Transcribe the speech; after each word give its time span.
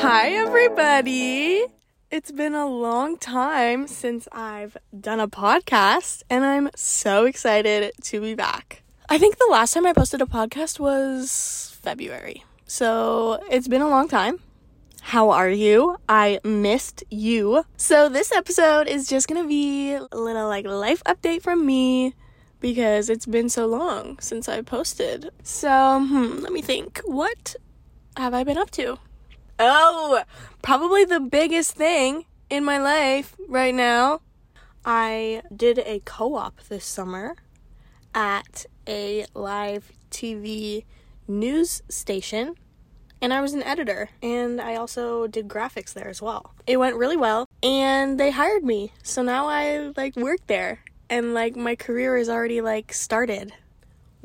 Hi, 0.00 0.28
everybody. 0.30 1.66
It's 2.08 2.30
been 2.30 2.54
a 2.54 2.68
long 2.68 3.16
time 3.18 3.88
since 3.88 4.28
I've 4.30 4.76
done 4.98 5.18
a 5.18 5.26
podcast, 5.26 6.22
and 6.30 6.44
I'm 6.44 6.70
so 6.76 7.24
excited 7.24 7.90
to 8.02 8.20
be 8.20 8.36
back. 8.36 8.84
I 9.08 9.18
think 9.18 9.38
the 9.38 9.48
last 9.50 9.74
time 9.74 9.86
I 9.86 9.92
posted 9.92 10.22
a 10.22 10.24
podcast 10.24 10.78
was 10.78 11.76
February, 11.82 12.44
so 12.64 13.42
it's 13.50 13.66
been 13.66 13.82
a 13.82 13.88
long 13.88 14.06
time. 14.06 14.38
How 15.00 15.30
are 15.30 15.50
you? 15.50 15.96
I 16.08 16.38
missed 16.44 17.02
you. 17.10 17.64
So, 17.76 18.08
this 18.08 18.30
episode 18.30 18.86
is 18.86 19.08
just 19.08 19.26
gonna 19.26 19.48
be 19.48 19.94
a 19.94 20.06
little 20.12 20.46
like 20.46 20.64
life 20.64 21.02
update 21.06 21.42
from 21.42 21.66
me 21.66 22.14
because 22.60 23.10
it's 23.10 23.26
been 23.26 23.48
so 23.48 23.66
long 23.66 24.20
since 24.20 24.48
I 24.48 24.62
posted. 24.62 25.30
So, 25.42 25.98
hmm, 26.06 26.38
let 26.38 26.52
me 26.52 26.62
think. 26.62 27.00
What 27.04 27.56
have 28.16 28.32
I 28.32 28.44
been 28.44 28.58
up 28.58 28.70
to? 28.78 28.98
Oh, 29.60 30.22
probably 30.62 31.04
the 31.04 31.18
biggest 31.18 31.72
thing 31.72 32.26
in 32.48 32.64
my 32.64 32.78
life 32.78 33.34
right 33.48 33.74
now. 33.74 34.20
I 34.84 35.42
did 35.54 35.80
a 35.80 36.00
co 36.04 36.36
op 36.36 36.60
this 36.68 36.84
summer 36.84 37.34
at 38.14 38.66
a 38.86 39.26
live 39.34 39.90
TV 40.12 40.84
news 41.26 41.82
station, 41.88 42.54
and 43.20 43.34
I 43.34 43.40
was 43.40 43.52
an 43.52 43.64
editor, 43.64 44.10
and 44.22 44.60
I 44.60 44.76
also 44.76 45.26
did 45.26 45.48
graphics 45.48 45.92
there 45.92 46.08
as 46.08 46.22
well. 46.22 46.54
It 46.68 46.76
went 46.76 46.94
really 46.94 47.16
well, 47.16 47.46
and 47.60 48.18
they 48.18 48.30
hired 48.30 48.62
me, 48.62 48.92
so 49.02 49.22
now 49.22 49.48
I 49.48 49.92
like 49.96 50.14
work 50.14 50.46
there, 50.46 50.84
and 51.10 51.34
like 51.34 51.56
my 51.56 51.74
career 51.74 52.16
is 52.16 52.28
already 52.28 52.60
like 52.60 52.92
started 52.92 53.52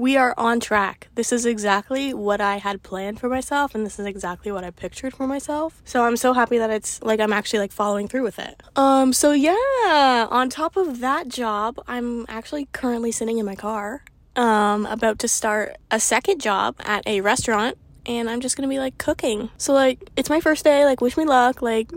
we 0.03 0.17
are 0.17 0.33
on 0.37 0.59
track. 0.59 1.07
This 1.15 1.31
is 1.31 1.45
exactly 1.45 2.13
what 2.13 2.41
I 2.41 2.57
had 2.57 2.83
planned 2.83 3.21
for 3.21 3.29
myself 3.29 3.73
and 3.73 3.85
this 3.85 3.99
is 3.99 4.05
exactly 4.05 4.51
what 4.51 4.65
I 4.65 4.69
pictured 4.69 5.13
for 5.13 5.25
myself. 5.25 5.81
So 5.85 6.03
I'm 6.03 6.17
so 6.17 6.33
happy 6.33 6.57
that 6.57 6.69
it's 6.69 7.01
like 7.01 7.21
I'm 7.21 7.31
actually 7.31 7.59
like 7.59 7.71
following 7.71 8.09
through 8.09 8.23
with 8.23 8.37
it. 8.37 8.61
Um 8.75 9.13
so 9.13 9.31
yeah, 9.31 10.27
on 10.29 10.49
top 10.49 10.75
of 10.75 10.99
that 10.99 11.29
job, 11.29 11.81
I'm 11.87 12.25
actually 12.27 12.67
currently 12.73 13.13
sitting 13.13 13.37
in 13.37 13.45
my 13.45 13.55
car 13.55 14.03
um 14.35 14.85
about 14.87 15.19
to 15.19 15.29
start 15.29 15.77
a 15.89 16.01
second 16.01 16.41
job 16.41 16.75
at 16.79 17.07
a 17.07 17.21
restaurant 17.21 17.77
and 18.05 18.29
I'm 18.29 18.41
just 18.41 18.57
going 18.57 18.67
to 18.67 18.73
be 18.73 18.79
like 18.79 18.97
cooking. 18.97 19.51
So 19.57 19.71
like 19.71 20.09
it's 20.17 20.29
my 20.29 20.41
first 20.41 20.65
day, 20.65 20.83
like 20.83 20.99
wish 20.99 21.15
me 21.15 21.23
luck, 21.23 21.61
like 21.61 21.89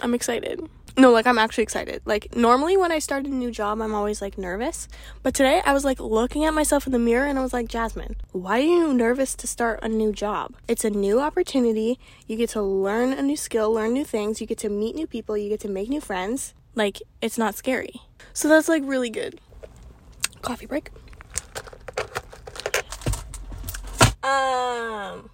I'm 0.00 0.14
excited. 0.14 0.66
No, 0.96 1.10
like 1.10 1.26
I'm 1.26 1.38
actually 1.38 1.62
excited. 1.62 2.02
Like 2.04 2.36
normally 2.36 2.76
when 2.76 2.92
I 2.92 2.98
start 2.98 3.24
a 3.24 3.30
new 3.30 3.50
job, 3.50 3.80
I'm 3.80 3.94
always 3.94 4.20
like 4.20 4.36
nervous. 4.36 4.88
But 5.22 5.34
today 5.34 5.62
I 5.64 5.72
was 5.72 5.84
like 5.84 5.98
looking 5.98 6.44
at 6.44 6.52
myself 6.52 6.86
in 6.86 6.92
the 6.92 6.98
mirror 6.98 7.26
and 7.26 7.38
I 7.38 7.42
was 7.42 7.54
like, 7.54 7.66
"Jasmine, 7.68 8.16
why 8.32 8.58
are 8.58 8.62
you 8.62 8.92
nervous 8.92 9.34
to 9.36 9.46
start 9.46 9.80
a 9.82 9.88
new 9.88 10.12
job? 10.12 10.54
It's 10.68 10.84
a 10.84 10.90
new 10.90 11.18
opportunity. 11.18 11.98
You 12.26 12.36
get 12.36 12.50
to 12.50 12.62
learn 12.62 13.14
a 13.14 13.22
new 13.22 13.38
skill, 13.38 13.72
learn 13.72 13.94
new 13.94 14.04
things, 14.04 14.40
you 14.40 14.46
get 14.46 14.58
to 14.58 14.68
meet 14.68 14.94
new 14.94 15.06
people, 15.06 15.36
you 15.36 15.48
get 15.48 15.60
to 15.60 15.68
make 15.68 15.88
new 15.88 16.00
friends. 16.00 16.52
Like 16.74 17.00
it's 17.22 17.38
not 17.38 17.54
scary." 17.54 18.02
So 18.34 18.48
that's 18.48 18.68
like 18.68 18.82
really 18.84 19.10
good. 19.10 19.40
Coffee 20.42 20.66
break. 20.66 20.90
Um 24.22 25.30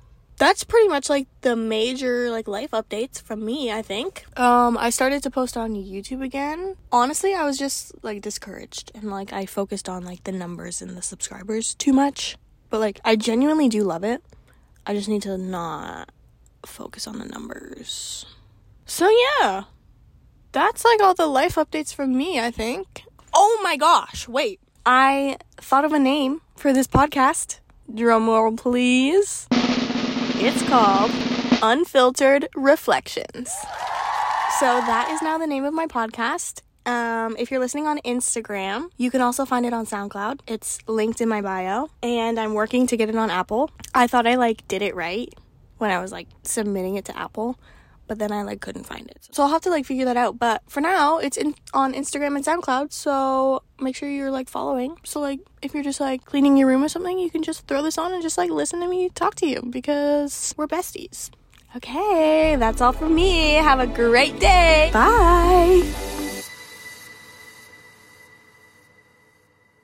that's 0.49 0.65
pretty 0.65 0.89
much 0.89 1.11
like 1.11 1.29
the 1.43 1.55
major 1.55 2.31
like 2.31 2.49
life 2.49 2.71
updates 2.71 3.21
from 3.21 3.45
me 3.45 3.71
i 3.71 3.83
think. 3.83 4.25
Um 4.39 4.79
i 4.79 4.89
started 4.89 5.23
to 5.25 5.31
post 5.31 5.59
on 5.59 5.75
youtube 5.75 6.23
again. 6.25 6.77
Honestly 6.91 7.35
i 7.35 7.45
was 7.45 7.59
just 7.59 7.93
like 8.03 8.23
discouraged 8.23 8.91
and 8.95 9.11
like 9.11 9.31
i 9.31 9.45
focused 9.45 9.91
on 9.91 10.07
like 10.07 10.25
the 10.25 10.33
numbers 10.33 10.81
and 10.81 10.97
the 10.97 11.03
subscribers 11.03 11.75
too 11.75 11.93
much. 11.93 12.39
But 12.71 12.81
like 12.81 12.99
i 13.05 13.15
genuinely 13.15 13.69
do 13.69 13.85
love 13.85 14.05
it. 14.05 14.23
I 14.87 14.95
just 14.95 15.09
need 15.09 15.21
to 15.23 15.37
not 15.37 16.09
focus 16.65 17.07
on 17.07 17.19
the 17.19 17.27
numbers. 17.27 18.25
So 18.87 19.11
yeah. 19.11 19.65
That's 20.53 20.83
like 20.83 21.03
all 21.03 21.13
the 21.13 21.27
life 21.27 21.57
updates 21.57 21.95
from 21.95 22.17
me 22.17 22.41
i 22.41 22.51
think. 22.51 23.05
Oh 23.35 23.61
my 23.63 23.77
gosh 23.77 24.27
wait. 24.27 24.61
I 24.87 25.37
thought 25.59 25.85
of 25.85 25.93
a 25.93 25.99
name 25.99 26.41
for 26.57 26.73
this 26.73 26.87
podcast. 26.87 27.61
Drum 27.95 28.27
roll 28.29 28.57
please 28.57 29.47
it's 30.41 30.63
called 30.69 31.11
Unfiltered 31.63 32.49
Reflections. 32.55 33.51
So 34.61 34.67
that 34.67 35.09
is 35.11 35.21
now 35.21 35.37
the 35.37 35.49
name 35.49 35.65
of 35.65 35.75
my 35.75 35.87
podcast. 35.87 36.63
Um, 36.87 37.37
if 37.41 37.51
you're 37.51 37.59
listening 37.59 37.89
on 37.89 37.99
Instagram, 38.05 38.89
you 38.97 39.11
can 39.11 39.21
also 39.21 39.45
find 39.45 39.67
it 39.67 39.73
on 39.73 39.85
SoundCloud. 39.85 40.41
It's 40.47 40.79
linked 40.87 41.21
in 41.21 41.29
my 41.29 41.43
bio, 41.43 41.91
and 42.05 42.39
I'm 42.39 42.55
working 42.55 42.87
to 42.87 42.97
get 42.97 43.09
it 43.09 43.17
on 43.17 43.31
Apple. 43.31 43.73
I 43.95 44.07
thought 44.07 44.29
I 44.29 44.37
like 44.37 44.67
did 44.69 44.81
it 44.81 44.95
right 44.95 45.35
when 45.79 45.91
I 45.91 46.01
was 46.01 46.13
like 46.13 46.29
submitting 46.45 46.95
it 46.95 47.05
to 47.07 47.19
Apple, 47.19 47.59
but 48.09 48.19
then 48.19 48.33
I 48.33 48.43
like 48.43 48.61
couldn't 48.61 48.85
find 48.85 49.09
it. 49.09 49.29
So 49.31 49.43
I'll 49.43 49.51
have 49.51 49.63
to 49.63 49.71
like 49.71 49.87
figure 49.87 50.05
that 50.07 50.17
out. 50.17 50.39
But 50.39 50.63
for 50.69 50.81
now, 50.81 51.19
it's 51.19 51.37
in 51.37 51.55
on 51.73 51.93
Instagram 51.93 52.35
and 52.37 52.45
SoundCloud. 52.45 52.93
So 52.93 53.63
make 53.79 53.95
sure 53.95 54.09
you're 54.09 54.31
like 54.31 54.49
following. 54.49 54.97
So 55.05 55.21
like 55.21 55.41
if 55.63 55.75
you're 55.75 55.85
just 55.85 56.01
like 56.01 56.25
cleaning 56.25 56.57
your 56.57 56.69
room 56.69 56.83
or 56.83 56.89
something, 56.89 57.19
you 57.19 57.31
can 57.31 57.43
just 57.43 57.67
throw 57.67 57.83
this 57.83 57.99
on 57.99 58.13
and 58.13 58.23
just 58.23 58.39
like 58.39 58.51
listen 58.51 58.81
to 58.81 58.89
me 58.89 59.11
talk 59.11 59.35
to 59.37 59.47
you 59.47 59.63
because 59.71 60.55
we're 60.57 60.67
besties. 60.67 61.31
Okay, 61.77 62.57
that's 62.57 62.81
all 62.81 62.93
from 62.93 63.15
me. 63.15 63.53
Have 63.53 63.79
a 63.79 63.87
great 63.87 64.41
day. 64.41 64.91
Bye. 64.93 66.08